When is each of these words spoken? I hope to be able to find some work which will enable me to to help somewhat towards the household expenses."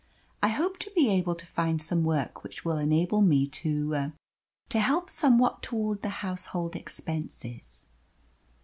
I 0.41 0.47
hope 0.47 0.79
to 0.79 0.89
be 0.95 1.09
able 1.09 1.35
to 1.35 1.45
find 1.45 1.79
some 1.79 2.03
work 2.03 2.43
which 2.43 2.65
will 2.65 2.77
enable 2.79 3.21
me 3.21 3.45
to 3.49 4.13
to 4.69 4.79
help 4.79 5.11
somewhat 5.11 5.61
towards 5.61 6.01
the 6.01 6.09
household 6.25 6.75
expenses." 6.75 7.85